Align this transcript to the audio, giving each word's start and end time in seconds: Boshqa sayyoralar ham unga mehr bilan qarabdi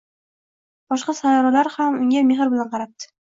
Boshqa 0.93 1.15
sayyoralar 1.17 1.71
ham 1.75 1.99
unga 2.05 2.25
mehr 2.31 2.53
bilan 2.57 2.73
qarabdi 2.75 3.11